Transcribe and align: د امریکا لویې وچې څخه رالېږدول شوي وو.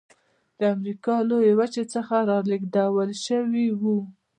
د 0.59 0.61
امریکا 0.75 1.15
لویې 1.29 1.51
وچې 1.59 1.83
څخه 1.93 2.15
رالېږدول 2.29 3.09
شوي 3.25 3.67
وو. 3.81 3.97